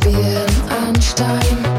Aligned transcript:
bin 0.00 0.16
ein 0.36 1.00
Stein. 1.02 1.71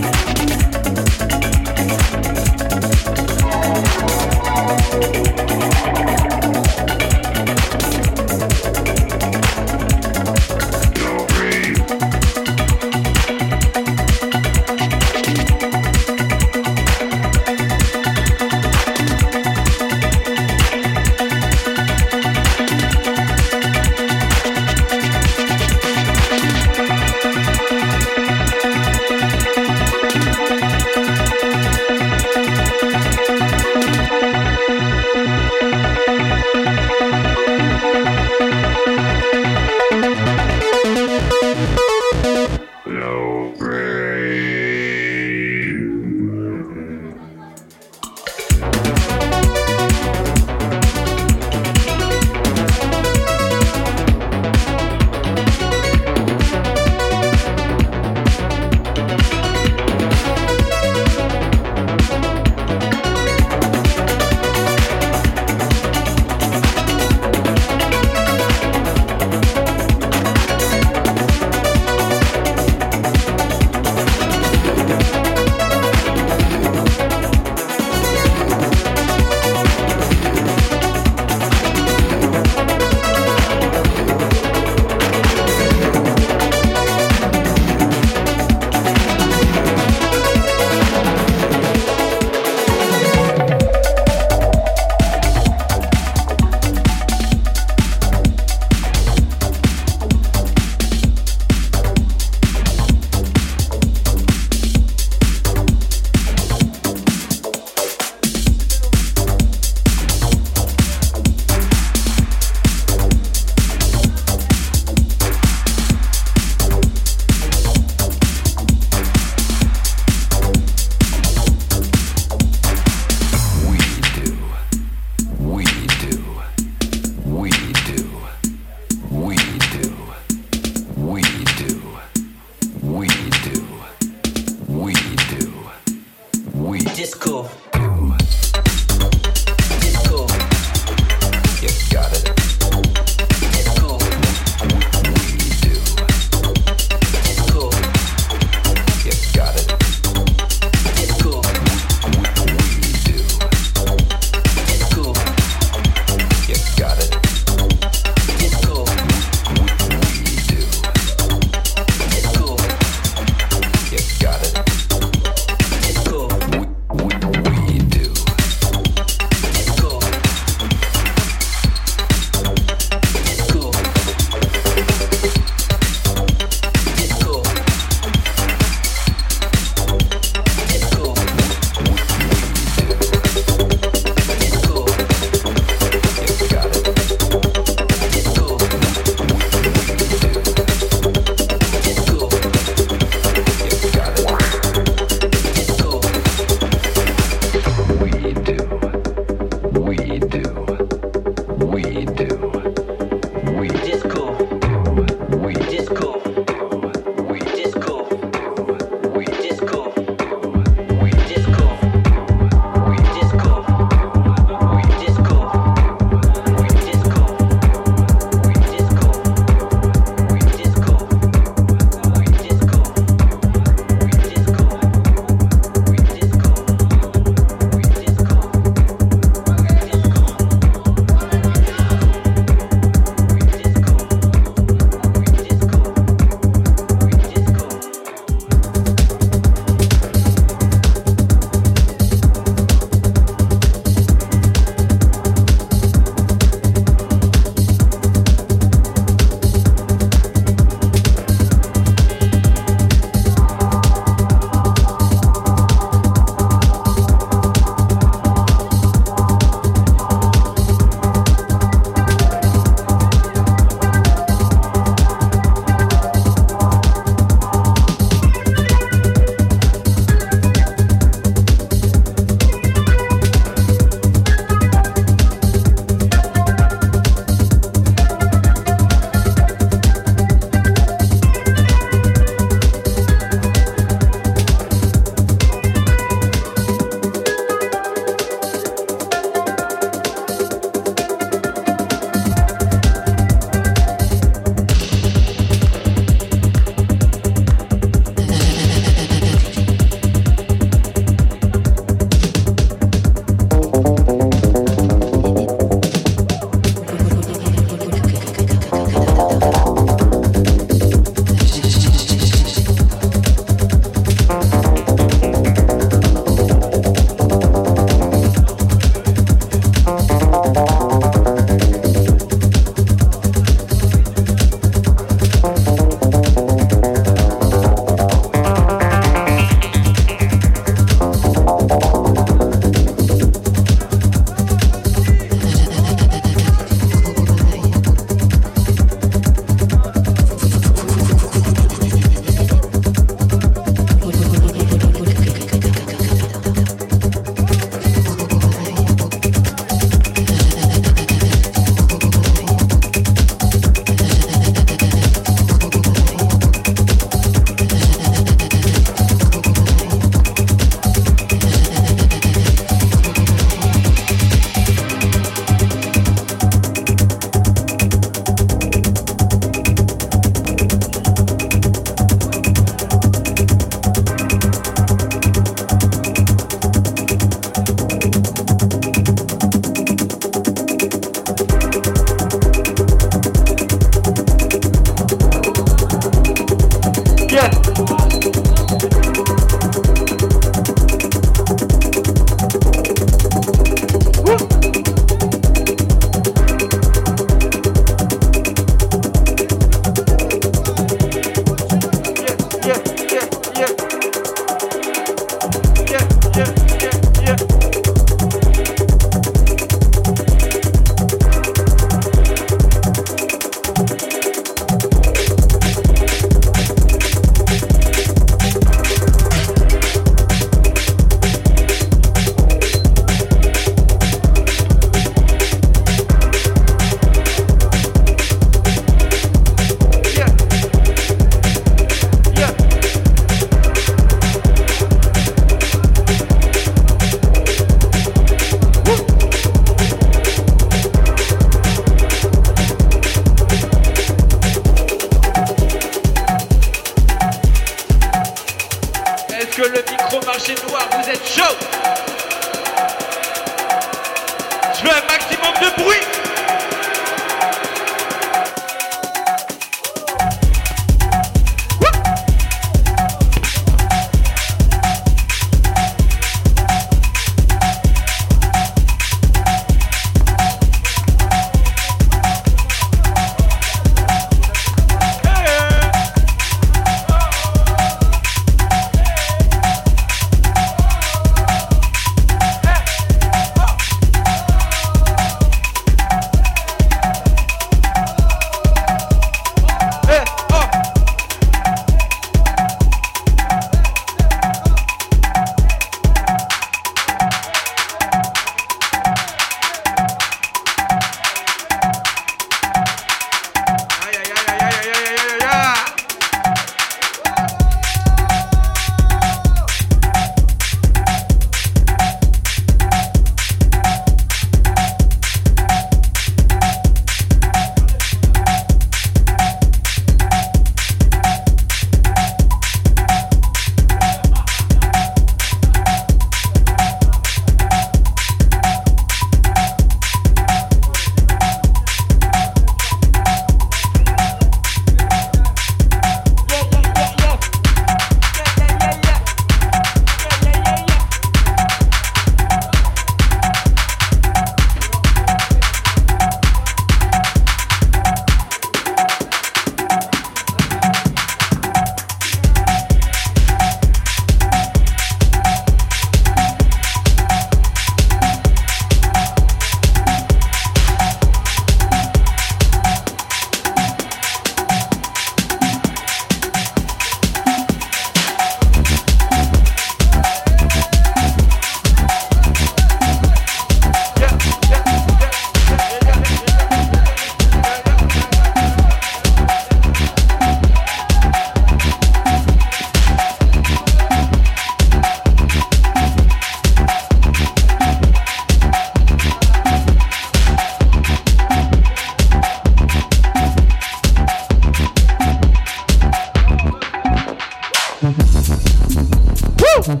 Woo! 599.86 599.92
Woo! 599.94 600.00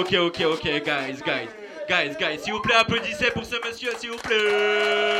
ok, 0.00 0.12
ok, 0.18 0.40
ok, 0.46 0.64
guys, 0.84 1.20
guys, 1.24 1.48
guys, 1.88 2.16
guys. 2.18 2.38
S'il 2.42 2.52
vous 2.52 2.60
plaît, 2.60 2.74
applaudissez 2.74 3.30
pour 3.32 3.44
ce 3.44 3.56
monsieur, 3.66 3.90
s'il 3.98 4.10
vous 4.10 4.18
plaît. 4.18 5.17